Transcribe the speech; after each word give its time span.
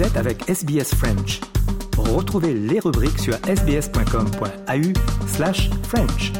Vous 0.00 0.06
êtes 0.06 0.16
avec 0.16 0.48
SBS 0.48 0.94
French. 0.94 1.40
Retrouvez 1.98 2.54
les 2.54 2.80
rubriques 2.80 3.18
sur 3.18 3.34
sbs.com.au 3.34 5.26
slash 5.26 5.68
French. 5.82 6.32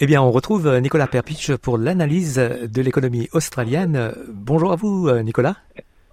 Eh 0.00 0.06
bien, 0.06 0.22
on 0.22 0.30
retrouve 0.30 0.78
Nicolas 0.78 1.08
Perpich 1.08 1.54
pour 1.56 1.76
l'analyse 1.76 2.38
de 2.38 2.80
l'économie 2.80 3.28
australienne. 3.34 4.14
Bonjour 4.32 4.72
à 4.72 4.76
vous, 4.76 5.10
Nicolas. 5.20 5.56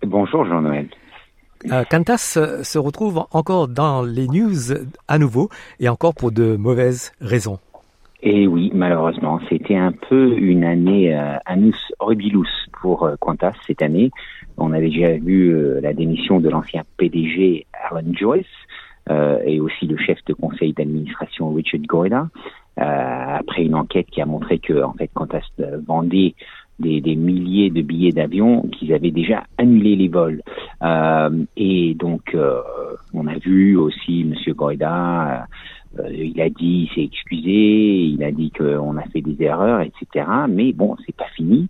Bonjour, 0.03 0.45
Jean-Noël. 0.45 0.89
Euh, 1.71 1.83
Qantas 1.89 2.37
se 2.63 2.77
retrouve 2.77 3.25
encore 3.31 3.67
dans 3.67 4.03
les 4.03 4.27
news 4.27 4.73
à 5.07 5.17
nouveau 5.17 5.49
et 5.79 5.89
encore 5.89 6.13
pour 6.13 6.31
de 6.31 6.55
mauvaises 6.55 7.11
raisons. 7.21 7.59
Et 8.21 8.47
oui, 8.47 8.71
malheureusement, 8.73 9.39
c'était 9.49 9.75
un 9.75 9.91
peu 9.91 10.35
une 10.37 10.63
année 10.63 11.15
euh, 11.15 11.37
anus 11.45 11.77
horribilus 11.99 12.49
pour 12.81 13.03
euh, 13.03 13.15
Qantas 13.19 13.53
cette 13.67 13.81
année. 13.81 14.09
On 14.57 14.73
avait 14.73 14.89
déjà 14.89 15.13
vu 15.17 15.53
euh, 15.53 15.79
la 15.81 15.93
démission 15.93 16.39
de 16.39 16.49
l'ancien 16.49 16.83
PDG 16.97 17.67
Alan 17.73 18.13
Joyce 18.13 18.45
euh, 19.09 19.39
et 19.45 19.59
aussi 19.59 19.85
le 19.85 19.97
chef 19.97 20.17
de 20.25 20.33
conseil 20.33 20.73
d'administration 20.73 21.53
Richard 21.53 21.81
Goyda. 21.81 22.29
Euh, 22.77 23.37
après 23.39 23.63
une 23.63 23.75
enquête 23.75 24.07
qui 24.07 24.21
a 24.21 24.25
montré 24.25 24.59
que 24.59 24.83
en 24.83 24.93
fait 24.93 25.09
Qantas 25.13 25.47
vendait 25.87 26.35
des, 26.79 27.01
des, 27.01 27.15
milliers 27.15 27.69
de 27.69 27.81
billets 27.81 28.11
d'avion 28.11 28.63
qu'ils 28.63 28.93
avaient 28.93 29.11
déjà 29.11 29.43
annulé 29.57 29.95
les 29.95 30.07
vols. 30.07 30.41
Euh, 30.83 31.45
et 31.55 31.93
donc, 31.95 32.33
euh, 32.33 32.61
on 33.13 33.27
a 33.27 33.37
vu 33.37 33.77
aussi 33.77 34.23
Monsieur 34.23 34.53
Goïda, 34.53 35.47
euh, 35.99 36.09
il 36.11 36.39
a 36.41 36.49
dit, 36.49 36.89
il 36.89 36.95
s'est 36.95 37.03
excusé, 37.03 37.49
il 37.49 38.23
a 38.23 38.31
dit 38.31 38.51
qu'on 38.51 38.97
a 38.97 39.03
fait 39.13 39.21
des 39.21 39.41
erreurs, 39.43 39.81
etc. 39.81 40.25
Mais 40.49 40.73
bon, 40.73 40.95
c'est 41.05 41.15
pas 41.15 41.29
fini. 41.35 41.67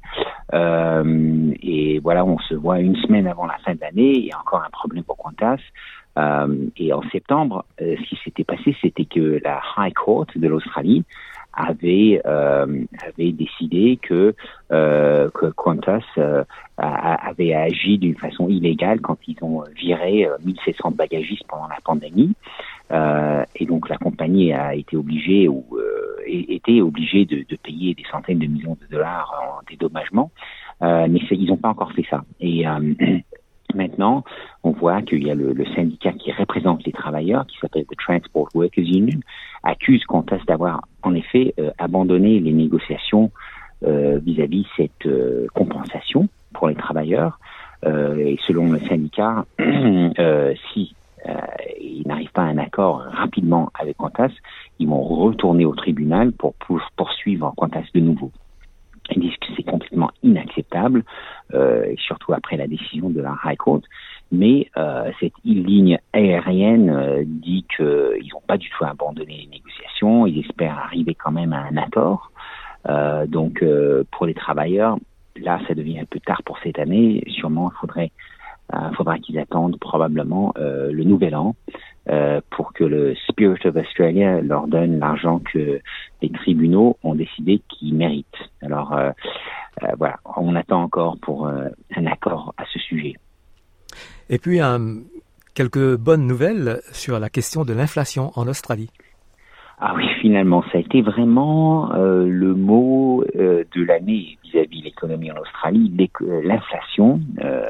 Euh, 0.53 1.52
et 1.62 2.00
voilà, 2.00 2.25
on 2.25 2.40
se 2.40 2.56
voit 2.56 2.80
une 2.80 2.95
semaine 2.95 3.28
avant 3.28 3.45
la 3.45 3.58
fin 3.59 3.73
de 3.75 3.81
l'année, 3.81 4.17
il 4.17 4.25
y 4.25 4.31
a 4.31 4.40
encore 4.40 4.64
un 4.66 4.72
problème 4.72 5.03
pour 5.03 5.17
Qantas. 5.17 5.59
Euh, 6.17 6.67
et 6.78 6.94
en 6.94 7.02
septembre, 7.12 7.66
euh, 7.81 7.95
ce 8.00 8.09
qui 8.09 8.19
s'était 8.23 8.45
passé, 8.45 8.75
c'était 8.81 9.06
que 9.06 9.42
la 9.44 9.62
High 9.78 9.94
Court 9.94 10.28
de 10.36 10.47
l'Australie 10.47 11.03
avait 11.56 12.22
euh, 12.25 12.84
avait 13.06 13.31
décidé 13.31 13.98
que 14.02 14.36
euh, 14.72 15.30
que 15.34 15.48
Qantas 15.48 16.03
euh, 16.17 16.44
avait 16.78 17.53
agi 17.53 17.97
d'une 17.97 18.17
façon 18.17 18.50
illégale 18.50 19.00
quand 19.02 19.17
ils 19.28 19.38
ont 19.42 19.64
viré 19.75 20.28
1700 20.44 20.92
bagagistes 20.92 21.45
pendant 21.47 21.67
la 21.67 21.80
pandémie. 21.84 22.34
Et 23.56 23.66
donc 23.66 23.89
la 23.89 23.97
compagnie 23.97 24.53
a 24.53 24.75
été 24.75 24.97
obligée 24.97 25.47
ou 25.47 25.64
était 26.28 26.81
obligée 26.81 27.25
de, 27.25 27.45
de, 27.47 27.56
payer 27.56 27.94
des 27.94 28.03
centaines 28.12 28.40
de 28.40 28.47
millions 28.47 28.78
de 28.81 28.88
dollars 28.92 29.34
en 29.42 29.62
dédommagement. 29.69 30.31
Mais 30.81 31.19
ils 31.31 31.47
n'ont 31.47 31.58
pas 31.58 31.69
encore 31.69 31.94
fait 31.94 32.06
ça. 32.09 32.23
Et 32.42 32.66
Maintenant, 33.74 34.24
on 34.64 34.72
voit 34.72 35.02
qu'il 35.02 35.26
y 35.26 35.32
a 35.32 35.36
le, 35.36 35.54
syndicat 35.76 36.14
qui 36.14 36.32
représente 36.32 36.86
les 36.86 36.92
travailleurs, 36.92 37.46
qui 37.48 37.58
s'appelle 37.60 37.86
the 37.86 37.98
Transport 37.98 38.50
Workers 38.54 38.86
Union, 38.86 39.20
accuse 39.64 40.04
Qantas 40.06 40.40
d'avoir 40.48 40.88
en 41.04 41.14
effet 41.14 41.54
euh, 41.60 41.72
abandonné 41.78 42.40
les 42.40 42.54
négociations 42.54 43.32
vis-à-vis 43.82 44.64
-vis 44.64 44.68
cette 44.78 45.06
euh, 45.06 45.46
compensation 45.54 46.28
pour 46.54 46.70
les 46.70 46.76
travailleurs. 46.76 47.40
Euh, 47.86 48.18
et 48.18 48.38
selon 48.48 48.72
le 48.72 48.80
syndicat, 48.80 49.46
si 50.74 50.96
ils 51.82 52.08
n'arrivent 52.08 52.32
pas 52.32 52.44
à 52.44 52.46
un 52.46 52.58
accord 52.58 53.00
rapidement 53.00 53.72
avec 53.80 53.98
Qantas, 53.98 54.32
ils 54.80 54.88
vont 54.88 55.02
retourner 55.02 55.66
au 55.66 55.75
tribunal 55.75 56.31
pour, 56.31 56.54
pour 56.54 56.80
poursuivre 56.96 57.54
Qantas 57.58 57.88
de 57.94 58.00
nouveau. 58.00 58.31
Ils 59.12 59.22
disent 59.22 59.38
que 59.38 59.48
c'est 59.56 59.64
complètement 59.64 60.12
inacceptable, 60.24 61.00
euh, 61.00 61.04
et 61.56 61.96
surtout 61.98 62.34
après 62.34 62.58
la 62.58 62.68
décision 62.68 63.10
de 63.10 63.22
la 63.22 63.36
High 63.44 63.58
Court. 63.58 63.82
Mais 64.32 64.70
euh, 64.78 65.12
cette 65.20 65.34
ligne 65.44 66.00
aérienne 66.14 66.90
euh, 66.90 67.24
dit 67.26 67.66
qu'ils 67.76 68.30
n'ont 68.34 68.42
pas 68.48 68.58
du 68.58 68.70
tout 68.70 68.84
abandonné 68.84 69.38
les 69.44 69.48
négociations. 69.48 70.26
Ils 70.26 70.40
espèrent 70.40 70.80
arriver 70.80 71.16
quand 71.16 71.32
même 71.32 71.54
à 71.54 71.62
un 71.62 71.78
accord. 71.78 72.32
Euh, 72.90 73.26
donc 73.28 73.62
euh, 73.62 74.04
pour 74.12 74.26
les 74.26 74.34
travailleurs, 74.34 74.98
là, 75.38 75.60
ça 75.68 75.74
devient 75.74 76.00
un 76.00 76.06
peu 76.06 76.20
tard 76.20 76.42
pour 76.44 76.58
cette 76.60 76.80
année. 76.80 77.24
Sûrement, 77.28 77.72
il 77.72 77.80
faudrait 77.80 78.12
euh, 78.74 78.92
faudra 78.94 79.20
qu'ils 79.20 79.38
attendent 79.38 79.80
probablement 79.80 80.54
euh, 80.58 80.92
le 80.92 81.04
nouvel 81.04 81.36
an 81.36 81.56
euh, 82.10 82.42
pour 82.50 82.74
que 82.74 82.84
le 82.84 83.14
Spirit 83.28 83.60
of 83.66 83.76
Australia 83.76 84.42
leur 84.42 84.68
donne 84.68 85.00
l'argent 85.00 85.40
que 85.40 85.82
les 86.22 86.30
tribunaux 86.30 86.98
ont 87.04 87.14
décidé 87.14 87.62
qu'ils 87.70 87.94
méritent. 87.94 88.26
Alors 88.64 88.94
euh, 88.94 89.12
euh, 89.12 89.12
voilà, 89.97 90.19
on 90.38 90.56
attend 90.56 90.84
encore 90.84 91.18
pour 91.22 91.47
euh, 91.47 91.68
un 91.96 92.06
accord 92.06 92.53
à 92.57 92.63
ce 92.72 92.79
sujet. 92.79 93.13
Et 94.29 94.40
puis 94.40 94.59
quelques 95.53 95.96
bonnes 95.96 96.28
nouvelles 96.28 96.81
sur 96.91 97.19
la 97.19 97.29
question 97.29 97.63
de 97.63 97.73
l'inflation 97.73 98.31
en 98.35 98.47
Australie. 98.47 98.90
Ah 99.79 99.94
oui, 99.95 100.07
finalement, 100.22 100.63
ça 100.72 100.78
a 100.78 100.81
été 100.81 101.01
vraiment 101.01 101.91
euh, 101.94 102.25
le 102.28 102.56
mot 102.56 103.24
euh, 103.35 103.66
de 103.75 103.84
l'année 103.84 104.38
vis-à-vis 104.44 104.79
de 104.79 104.85
l'économie 104.85 105.31
en 105.31 105.38
Australie, 105.38 105.91
l'inflation. 106.22 107.19
Euh, 107.44 107.69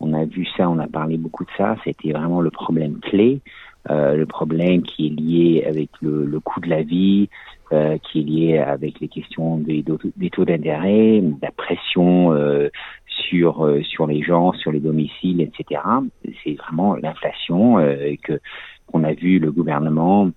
on 0.00 0.12
a 0.12 0.24
vu 0.24 0.46
ça, 0.56 0.68
on 0.68 0.78
a 0.78 0.88
parlé 0.88 1.16
beaucoup 1.16 1.44
de 1.44 1.50
ça, 1.56 1.76
c'était 1.84 2.12
vraiment 2.12 2.40
le 2.40 2.50
problème 2.50 2.98
clé, 3.00 3.40
euh, 3.44 3.65
le 3.88 4.24
problème 4.24 4.82
qui 4.82 5.06
est 5.06 5.10
lié 5.10 5.64
avec 5.66 5.90
le, 6.00 6.40
coût 6.40 6.60
de 6.60 6.68
la 6.68 6.82
vie, 6.82 7.28
euh, 7.72 7.98
qui 7.98 8.20
est 8.20 8.22
lié 8.22 8.58
avec 8.58 9.00
les 9.00 9.08
questions 9.08 9.58
des, 9.58 9.82
taux 9.82 10.44
d'intérêt, 10.44 11.22
la 11.42 11.50
pression 11.50 12.32
euh, 12.32 12.68
sur 13.06 13.64
euh, 13.64 13.82
sur 13.82 14.06
les 14.06 14.22
gens, 14.22 14.52
sur 14.52 14.70
les 14.70 14.80
domiciles, 14.80 15.40
etc. 15.40 15.80
C'est 16.44 16.54
vraiment 16.54 16.94
l'inflation 16.94 17.78
euh, 17.78 18.14
que 18.22 18.38
qu'on 18.86 19.02
a 19.02 19.12
vu 19.14 19.40
le 19.40 19.50
gouvernement, 19.50 20.30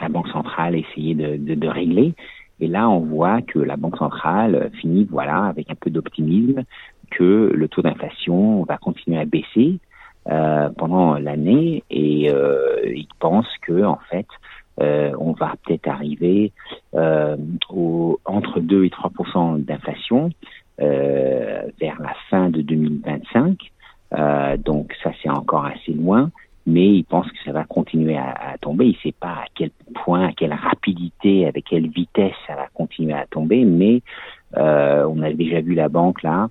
la 0.00 0.08
banque 0.08 0.28
centrale 0.28 0.74
essayer 0.74 1.14
de, 1.14 1.36
de 1.36 1.68
régler. 1.68 2.14
Et 2.58 2.66
là, 2.66 2.90
on 2.90 2.98
voit 2.98 3.42
que 3.42 3.60
la 3.60 3.76
banque 3.76 3.96
centrale 3.96 4.70
finit, 4.80 5.06
voilà, 5.08 5.44
avec 5.44 5.70
un 5.70 5.76
peu 5.76 5.88
d'optimisme, 5.88 6.64
que 7.10 7.52
le 7.54 7.68
taux 7.68 7.82
d'inflation 7.82 8.64
va 8.64 8.76
continuer 8.76 9.18
à 9.18 9.24
baisser 9.24 9.78
euh, 10.28 10.68
pendant 10.76 11.14
l'année 11.14 11.82
et 11.90 12.30
euh, 12.30 12.80
ils 12.84 13.08
pensent 13.18 13.56
que 13.62 13.84
en 13.84 13.98
fait 14.10 14.26
euh, 14.80 15.12
on 15.18 15.32
va 15.32 15.54
peut-être 15.64 15.88
arriver 15.88 16.52
euh, 16.94 17.36
au, 17.70 18.20
entre 18.24 18.60
2 18.60 18.84
et 18.84 18.88
3% 18.88 19.64
d'inflation 19.64 20.30
euh, 20.80 21.62
vers 21.80 22.00
la 22.00 22.14
fin 22.28 22.48
de 22.50 22.62
2025. 22.62 23.58
Euh, 24.12 24.56
donc 24.56 24.94
ça 25.02 25.10
c'est 25.22 25.30
encore 25.30 25.66
assez 25.66 25.92
loin, 25.92 26.30
mais 26.66 26.86
ils 26.86 27.04
pensent 27.04 27.30
que 27.30 27.42
ça 27.44 27.52
va 27.52 27.64
continuer 27.64 28.16
à, 28.16 28.30
à 28.30 28.58
tomber. 28.58 28.86
Ils 28.86 28.96
ne 29.06 29.10
savent 29.10 29.20
pas 29.20 29.42
à 29.42 29.44
quel 29.54 29.70
point, 30.04 30.28
à 30.28 30.32
quelle 30.32 30.54
rapidité, 30.54 31.46
avec 31.46 31.64
quelle 31.64 31.88
vitesse 31.88 32.34
ça 32.46 32.56
va 32.56 32.68
continuer 32.74 33.14
à 33.14 33.26
tomber, 33.26 33.64
mais 33.64 34.02
on 34.54 35.22
a 35.22 35.32
déjà 35.32 35.60
vu 35.60 35.74
la 35.74 35.88
banque 35.88 36.22
là 36.22 36.48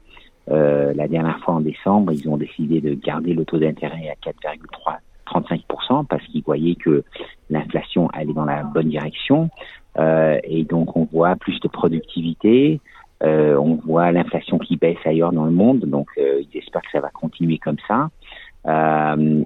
euh, 0.49 0.93
la 0.93 1.07
dernière 1.07 1.39
fois 1.39 1.55
en 1.55 1.61
décembre, 1.61 2.11
ils 2.11 2.27
ont 2.29 2.37
décidé 2.37 2.81
de 2.81 2.93
garder 2.93 3.33
le 3.33 3.45
taux 3.45 3.59
d'intérêt 3.59 4.09
à 4.09 4.29
4,35% 4.29 6.05
parce 6.07 6.23
qu'ils 6.25 6.43
voyaient 6.43 6.75
que 6.75 7.03
l'inflation 7.49 8.07
allait 8.09 8.33
dans 8.33 8.45
la 8.45 8.63
bonne 8.63 8.89
direction. 8.89 9.49
Euh, 9.97 10.39
et 10.43 10.63
donc 10.63 10.95
on 10.95 11.05
voit 11.05 11.35
plus 11.35 11.59
de 11.59 11.67
productivité, 11.67 12.79
euh, 13.23 13.57
on 13.57 13.75
voit 13.75 14.11
l'inflation 14.11 14.57
qui 14.59 14.77
baisse 14.77 14.97
ailleurs 15.05 15.33
dans 15.33 15.45
le 15.45 15.51
monde, 15.51 15.81
donc 15.81 16.09
ils 16.17 16.57
espèrent 16.57 16.81
que 16.83 16.91
ça 16.91 17.01
va 17.01 17.09
continuer 17.09 17.57
comme 17.57 17.77
ça. 17.87 18.09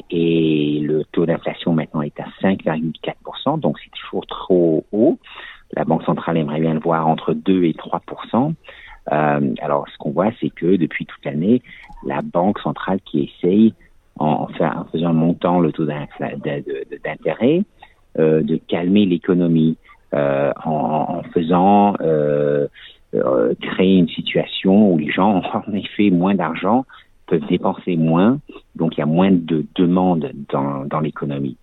Et 0.09 0.79
le 0.83 1.03
taux 1.11 1.25
d'inflation 1.25 1.73
maintenant 1.73 2.01
est 2.01 2.19
à 2.19 2.25
5,4%, 2.41 3.59
donc 3.59 3.77
c'est 3.79 3.91
toujours 3.91 4.25
trop 4.27 4.85
haut. 4.91 5.17
La 5.75 5.85
Banque 5.85 6.03
centrale 6.03 6.37
aimerait 6.37 6.59
bien 6.59 6.73
le 6.73 6.79
voir 6.79 7.07
entre 7.07 7.33
2 7.33 7.63
et 7.63 7.73
3 7.73 8.01
euh, 9.11 9.53
alors, 9.61 9.87
ce 9.89 9.97
qu'on 9.97 10.11
voit, 10.11 10.31
c'est 10.39 10.49
que 10.49 10.75
depuis 10.77 11.05
toute 11.05 11.23
l'année, 11.25 11.61
la 12.05 12.21
banque 12.21 12.59
centrale 12.59 12.99
qui 13.05 13.23
essaye, 13.23 13.73
en, 14.19 14.47
faisant 14.91 15.13
montant 15.13 15.59
le 15.59 15.71
taux 15.71 15.85
d'intérêt, 15.85 17.63
euh, 18.19 18.43
de 18.43 18.57
calmer 18.57 19.05
l'économie, 19.05 19.77
euh, 20.13 20.53
en, 20.63 21.17
en, 21.17 21.23
faisant 21.33 21.95
euh, 22.01 22.67
euh, 23.15 23.53
créer 23.59 23.97
une 23.97 24.07
situation 24.09 24.91
où 24.91 24.97
les 24.97 25.11
gens 25.11 25.37
ont 25.37 25.43
en 25.67 25.73
effet 25.73 26.11
moins 26.11 26.35
d'argent, 26.35 26.85
peuvent 27.27 27.45
dépenser 27.47 27.95
moins, 27.95 28.39
donc 28.75 28.95
il 28.95 28.99
y 28.99 29.03
a 29.03 29.07
moins 29.07 29.31
de 29.31 29.65
demandes 29.75 30.31
dans, 30.49 30.85
dans 30.85 30.99
l'économie. 30.99 31.57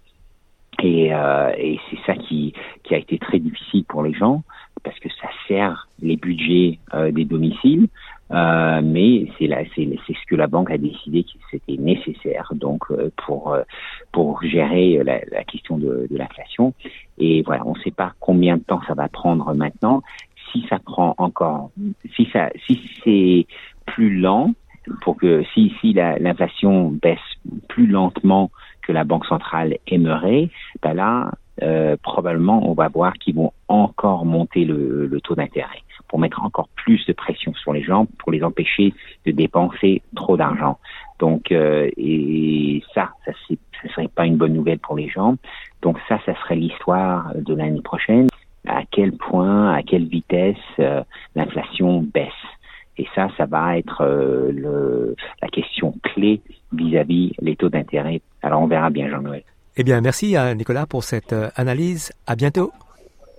Et, 0.82 1.14
euh, 1.14 1.52
et 1.56 1.78
c'est 1.90 1.98
ça 2.06 2.14
qui, 2.14 2.54
qui 2.84 2.94
a 2.94 2.98
été 2.98 3.18
très 3.18 3.38
difficile 3.38 3.84
pour 3.84 4.02
les 4.02 4.14
gens 4.14 4.42
parce 4.82 4.98
que 4.98 5.08
ça 5.20 5.28
sert 5.46 5.88
les 6.00 6.16
budgets 6.16 6.78
euh, 6.94 7.10
des 7.10 7.24
domiciles. 7.24 7.88
Euh, 8.32 8.80
mais 8.82 9.26
c'est 9.38 9.48
là, 9.48 9.58
c'est, 9.74 9.88
ce 10.06 10.26
que 10.28 10.36
la 10.36 10.46
banque 10.46 10.70
a 10.70 10.78
décidé 10.78 11.24
que 11.24 11.30
c'était 11.50 11.76
nécessaire 11.76 12.52
donc 12.54 12.84
euh, 12.90 13.10
pour 13.16 13.56
pour 14.12 14.40
gérer 14.42 15.02
la, 15.02 15.20
la 15.32 15.42
question 15.42 15.78
de, 15.78 16.06
de, 16.08 16.16
l'inflation. 16.16 16.72
Et 17.18 17.42
voilà, 17.42 17.66
on 17.66 17.74
ne 17.74 17.80
sait 17.80 17.90
pas 17.90 18.12
combien 18.20 18.56
de 18.56 18.62
temps 18.62 18.80
ça 18.86 18.94
va 18.94 19.08
prendre 19.08 19.52
maintenant. 19.54 20.02
Si 20.52 20.64
ça 20.68 20.78
prend 20.78 21.14
encore, 21.18 21.70
si 22.14 22.28
ça, 22.32 22.50
si 22.66 22.80
c'est 23.02 23.46
plus 23.86 24.16
lent, 24.16 24.54
pour 25.02 25.16
que 25.16 25.42
si 25.54 25.72
si 25.80 25.92
l'inflation 25.92 26.90
baisse 26.90 27.18
plus 27.68 27.86
lentement 27.86 28.50
que 28.82 28.92
la 28.92 29.04
banque 29.04 29.26
centrale 29.26 29.76
aimerait, 29.86 30.48
ben 30.82 30.94
là 30.94 31.32
euh, 31.62 31.96
probablement 32.02 32.68
on 32.68 32.72
va 32.72 32.88
voir 32.88 33.12
qu'ils 33.14 33.34
vont 33.34 33.52
encore 33.68 34.24
monter 34.24 34.64
le, 34.64 35.20
taux 35.22 35.34
d'intérêt 35.34 35.82
pour 36.08 36.18
mettre 36.18 36.42
encore 36.42 36.68
plus 36.74 37.04
de 37.06 37.12
pression 37.12 37.52
sur 37.54 37.72
les 37.72 37.82
gens, 37.82 38.06
pour 38.18 38.32
les 38.32 38.42
empêcher 38.42 38.94
de 39.26 39.30
dépenser 39.30 40.02
trop 40.16 40.36
d'argent. 40.36 40.78
Donc, 41.18 41.52
euh, 41.52 41.88
et 41.96 42.82
ça, 42.94 43.10
ça 43.24 43.32
ne 43.50 43.88
serait 43.90 44.08
pas 44.08 44.26
une 44.26 44.36
bonne 44.36 44.54
nouvelle 44.54 44.78
pour 44.78 44.96
les 44.96 45.08
gens. 45.08 45.36
Donc 45.82 45.98
ça, 46.08 46.18
ça 46.24 46.34
serait 46.40 46.56
l'histoire 46.56 47.32
de 47.36 47.54
l'année 47.54 47.82
prochaine. 47.82 48.26
À 48.66 48.82
quel 48.90 49.12
point, 49.12 49.72
à 49.72 49.82
quelle 49.82 50.06
vitesse 50.06 50.56
euh, 50.78 51.02
l'inflation 51.34 52.02
baisse. 52.02 52.32
Et 52.96 53.06
ça, 53.14 53.28
ça 53.36 53.46
va 53.46 53.78
être 53.78 54.04
la 55.40 55.48
question 55.48 55.94
clé 56.02 56.42
vis-à-vis 56.72 57.32
les 57.40 57.56
taux 57.56 57.70
d'intérêt. 57.70 58.20
Alors 58.42 58.60
on 58.60 58.66
verra 58.66 58.90
bien, 58.90 59.08
Jean-Noël. 59.08 59.44
Eh 59.80 59.82
bien, 59.82 60.00
merci 60.02 60.36
à 60.36 60.54
Nicolas 60.54 60.84
pour 60.84 61.04
cette 61.04 61.34
analyse. 61.56 62.12
À 62.26 62.36
bientôt. 62.36 62.70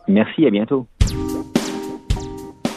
Merci, 0.08 0.48
à 0.48 0.50
bientôt. 0.50 0.88